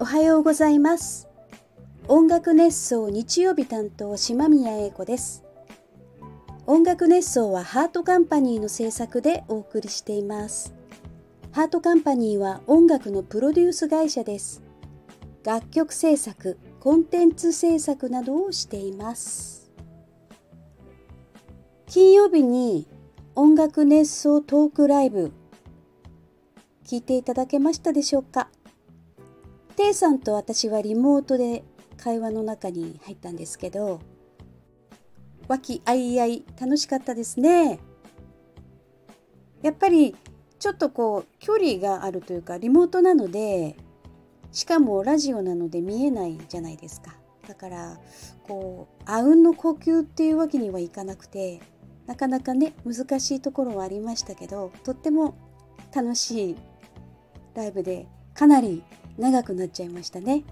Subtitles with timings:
[0.00, 1.26] おはようございます。
[2.06, 5.42] 音楽熱奏日曜日担当島宮英子です。
[6.66, 10.72] 音楽熱奏はハートカンパニーの制作でお送りしています。
[11.50, 14.62] ハートカンパニーは音楽のプロデュース会社です。
[15.42, 19.72] 楽曲制作コンテンツ制作などをしています。
[21.86, 22.86] 金曜日に
[23.34, 25.32] 音楽熱奏トークライブ
[26.86, 28.48] 聞いていただけましたでしょうか？
[29.78, 31.62] テイさんと私はリモートで
[31.98, 34.00] 会話の中に入ったんですけど
[35.46, 37.78] 和気あいあい楽しかったですね。
[39.62, 40.16] やっぱり
[40.58, 43.76] ちょっとこう距離があるというかリモートなので
[44.50, 47.14] しかもラジオなので見えないじゃないですか。
[47.46, 48.00] だから
[48.48, 51.60] こうあうんの呼吸っていうわけにはいかなくて
[52.06, 55.36] なかなかね難しいところはありましたけどとっても
[55.94, 56.56] 楽しい
[57.54, 58.82] ライブでかなり
[59.18, 60.44] 長くなっちゃいましたね。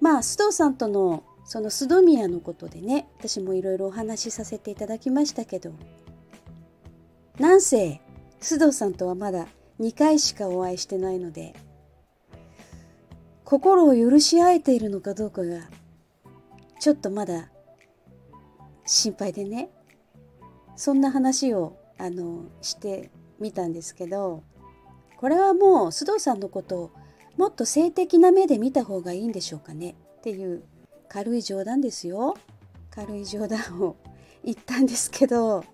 [0.00, 5.72] まあ須藤さんとのその須戸宮のことでね私もいろいろお話しさせていただきましたけど
[7.38, 8.00] なんせ
[8.40, 9.46] 須藤さんとはまだ
[9.80, 11.54] 2回しかお会いしてないので
[13.44, 15.60] 心を許し合えているのかどうかが
[16.80, 17.48] ちょっとまだ
[18.84, 19.70] 心配でね
[20.74, 24.42] そんな話をあのしてみたんですけど
[25.16, 26.90] これはもう須藤さんのことを
[27.36, 29.94] もっと性的な目で見た方がいいんでしょうかね。
[30.18, 30.62] っていう
[31.08, 32.36] 軽い冗談ですよ。
[32.90, 33.96] 軽い冗談を
[34.44, 35.64] 言ったんですけど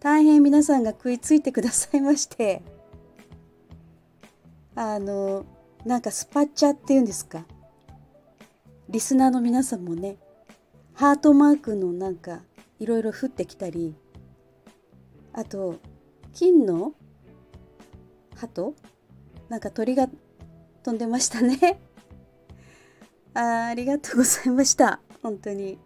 [0.00, 2.62] 大変皆さんが食いついてくださいまして。
[4.74, 5.46] あの
[5.86, 7.46] なんかスパッチャっていうんですか。
[8.88, 10.16] リスナーの皆さんもね
[10.92, 12.42] ハートマークのなんか
[12.78, 13.94] いろいろ降ってきたり
[15.32, 15.76] あと
[16.34, 16.92] 金の
[18.36, 18.74] 鳩？
[19.48, 20.08] なんか鳥が
[20.82, 21.80] 飛んでましたね。
[23.34, 25.00] あありがとうございました。
[25.22, 25.78] 本当に。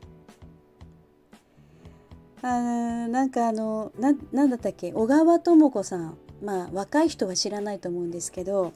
[2.42, 4.92] あなんかあのななんだったっけ？
[4.92, 6.18] 小川智子さん。
[6.42, 8.72] まあ若い人は知らないと思うんですけど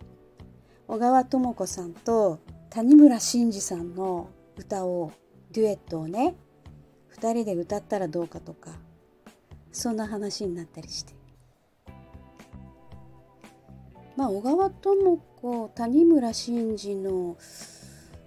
[0.87, 2.39] 小川智子さんと
[2.69, 4.29] 谷村新司さんの
[4.59, 5.13] 歌を
[5.53, 6.35] デュエットをね
[7.17, 8.73] 2人で歌ったらどうかとか
[9.73, 11.24] そんな話になったりして。
[14.17, 17.37] まあ小川智子谷村新司の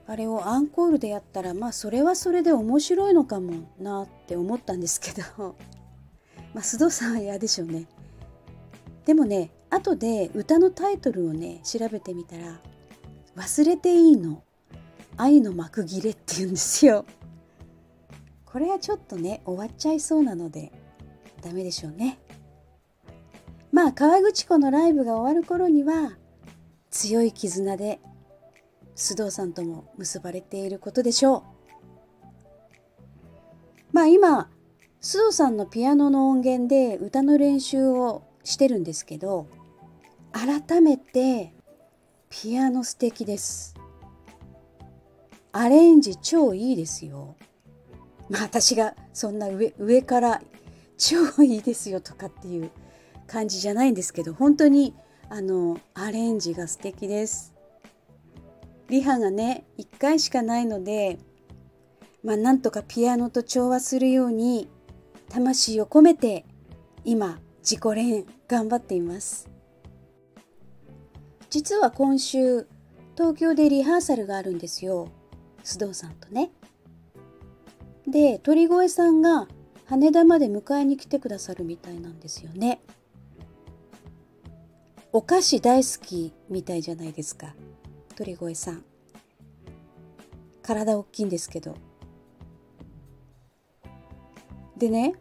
[0.06, 5.24] あれをアンコールでやったらまあそれはそれで面白いのかもなって思ったんですけど。
[6.54, 7.88] まあ須藤さんは嫌でしょうね。
[9.06, 12.60] でもね後で歌のタイトルをね調べてみたら
[13.36, 14.44] 「忘れていいの。
[15.18, 17.06] 愛の幕切れ」って言うんですよ。
[18.46, 20.72] これはちょっとね終わっちゃいそうなので
[21.42, 22.18] ダメでしょうね。
[23.72, 26.18] まあ河口湖のライブが終わる頃には
[26.90, 28.00] 強い絆で
[28.96, 31.44] 須藤さんとも結ばれていることでしょう。
[33.94, 34.50] まあ今
[35.02, 39.48] 須藤さんのピアノの音源で歌の練習をしてるんですけど
[40.32, 41.54] 改めて
[42.30, 43.76] ピアノ素敵です。
[45.52, 47.36] アレンジ超いいですよ。
[48.30, 50.42] まあ私がそんな上上から
[50.98, 52.72] 超いいですよとかっていう
[53.28, 54.96] 感じじゃないんですけど本当に
[55.30, 57.54] あのアレンジが素敵です。
[58.90, 61.20] リハがね1回しかないので
[62.24, 64.70] まあなんとかピアノと調和するように
[65.30, 66.46] 魂を込めて
[67.04, 69.50] 今自己練頑張っています。
[71.50, 72.68] 実は今週
[73.16, 75.10] 東京でリハーサルがあるんですよ。
[75.64, 76.52] 須藤さんとね。
[78.08, 79.48] で鳥越さんが
[79.86, 82.82] 羽田まで迎えに来てくださるみたいなんですよね。
[85.14, 87.56] お菓子大好きみたいじゃないですか。
[88.16, 88.84] 鳥越さん。
[90.62, 91.76] 体大きいんですけど。
[94.78, 95.16] でね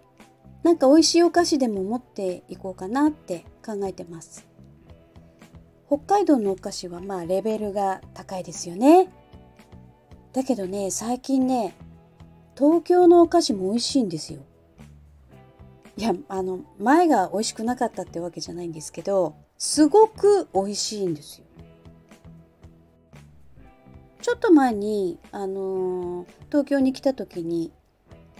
[0.65, 4.47] なんか美味しいお菓子でも持っていこうかなって考えてます。
[5.87, 9.09] 北海道のお菓子はまあレベルが高いですよね。
[10.33, 11.75] だけどね最近ね
[12.59, 14.41] 東京のお菓子も美味しいんですよ。
[15.97, 21.47] いやあの前が美味しくなかったってわけじゃないんですけどすごく美味しいんですよ。
[24.21, 27.73] ちょっと前にあのー、東京に来た時に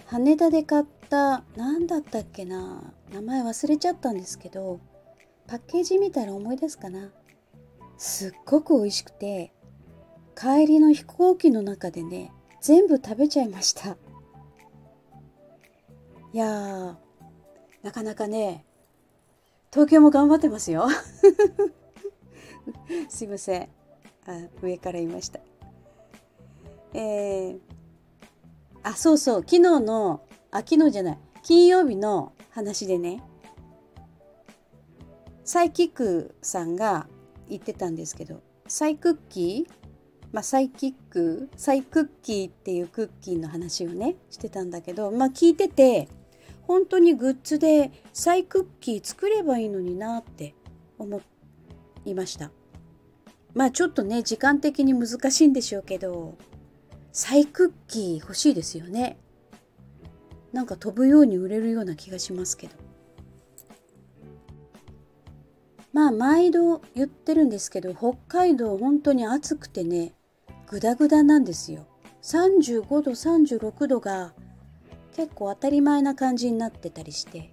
[0.05, 4.81] 羽田で買った何だったっけな名前忘れちゃったんですけど
[5.47, 7.09] パッケージ見たら思い出すかな。
[7.97, 9.53] すっごく美味しくて
[10.35, 12.31] 帰りの飛行機の中でね
[12.61, 13.97] 全部食べちゃいました。
[16.33, 16.95] いやー
[17.81, 18.65] なかなかね
[19.71, 20.87] 東京も頑張ってますよ。
[23.09, 23.69] すいません。
[24.25, 25.39] あ上から言いました。
[26.93, 27.59] えー、
[28.83, 29.39] あそうそう。
[29.41, 30.21] 昨日の
[30.51, 31.17] あ昨日じゃない。
[31.43, 33.23] 金曜日の話でね。
[35.47, 37.07] サイキックさんが
[37.47, 39.73] 言ってたんですけどサイクッキー
[40.33, 46.09] まあ、サイキックサイクッキーっていうクッキーの話をねしてたんだけどまあ聞いてて
[46.67, 50.53] 本当にグッズでサイクッキー作ればいいのになって
[50.99, 51.21] 思
[52.03, 52.51] いました。
[53.53, 56.37] まあちょっとね時間的に難しいんでしょうけど
[57.11, 59.17] サイクッキー欲しいですよね。
[60.51, 62.75] なんか飛ぶように売れるような気がしますけど。
[65.93, 70.13] まあ毎度言ってるんですけど北海道本当に暑くてね
[70.67, 71.87] グダグダなんですよ。
[72.21, 74.33] 35度36度が
[75.17, 77.51] 結構当たり前な感じになってたりして。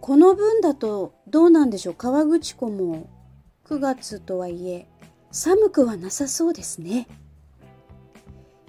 [0.00, 1.94] この分だとどうなんでしょう？
[1.94, 3.08] 河口湖も
[3.66, 4.88] 9月とはいえ
[5.30, 7.06] 寒くはなさそうですね。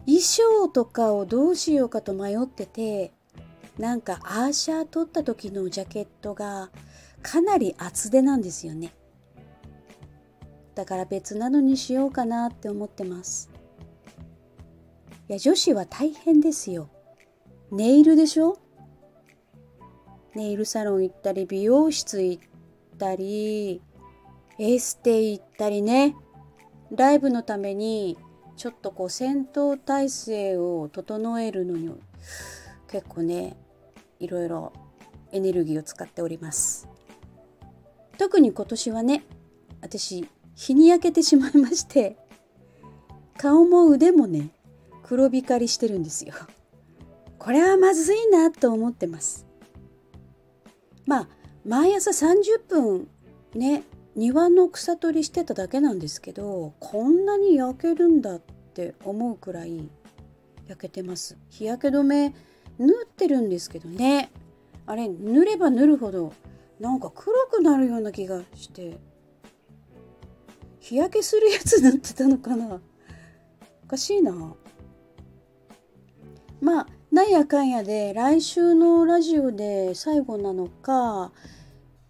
[0.06, 3.12] 衣装とかをどうしようかと迷ってて
[3.80, 6.70] なんかアーシャー撮った時のジャケットが
[7.24, 8.94] かなり厚手なんですよね。
[10.76, 13.50] だから別なのにしようかなって思ってます。
[15.34, 16.92] いや女子は大変ですよ。
[17.72, 18.60] ネイルでしょ？
[20.36, 22.44] ネイルサロン行ったり美容室行っ
[23.00, 23.82] たり
[24.60, 26.16] エステ行ったりね。
[26.92, 28.16] ライブのために
[28.58, 32.00] ちょっとこう戦闘態勢を整えるのに
[32.88, 33.58] 結構ね
[34.20, 34.72] いろいろ
[35.32, 36.88] エネルギーを使っております。
[38.20, 39.24] 特に今年はね
[39.82, 42.18] 私日に焼けてしまいまして
[43.36, 44.52] 顔も腕もね
[45.04, 46.34] 黒光りしてるんですよ。
[47.38, 49.46] これはまずいなと思ってます。
[51.06, 51.28] まあ
[51.66, 53.08] 毎朝30分
[53.54, 53.84] ね
[54.16, 59.90] 庭の草取りしてただけなんですけどこんなに焼けるんだって思うくらい
[60.68, 61.38] 焼けてます。
[61.50, 62.34] 日焼け止め
[62.80, 64.32] 縫ってるんですけどね。
[64.86, 66.34] あれ塗れば塗るほど
[66.80, 68.98] なんか黒くなるような気がして。
[70.80, 72.82] 日焼けするやつ塗ってたのかな？
[73.86, 74.54] おかしいな。
[76.64, 81.34] まあなんやかんやで来週のラジオで最後なのか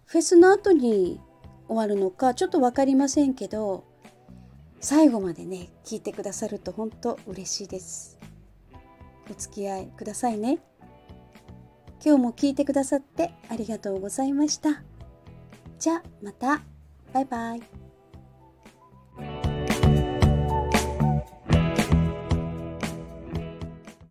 [0.06, 1.20] フェスの後に
[1.66, 3.84] 終わるのかちょっと分かりませんけど
[4.80, 8.18] 最後までね聞いてくださると本当嬉しいです。
[9.30, 10.58] お付き合いくださいね。
[12.04, 14.82] 今日も聞いてくださってありがとうございました。
[15.78, 16.62] じゃあまた。
[17.12, 17.83] バイバイ。